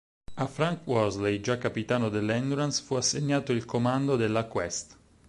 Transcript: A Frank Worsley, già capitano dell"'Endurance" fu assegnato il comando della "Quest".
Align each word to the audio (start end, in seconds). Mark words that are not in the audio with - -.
A 0.33 0.47
Frank 0.47 0.87
Worsley, 0.87 1.41
già 1.41 1.59
capitano 1.59 2.09
dell"'Endurance" 2.09 2.81
fu 2.81 2.95
assegnato 2.95 3.51
il 3.51 3.65
comando 3.65 4.15
della 4.15 4.45
"Quest". 4.45 4.97